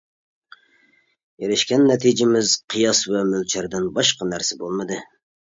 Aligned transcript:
ئېرىشكەن 1.43 1.85
نەتىجىمىز 1.91 2.55
قىياس 2.75 3.03
ۋە 3.17 3.21
مۆلچەردىن 3.35 3.87
باشقا 3.99 4.31
نەرسە 4.33 4.63
بولمىدى. 4.65 4.99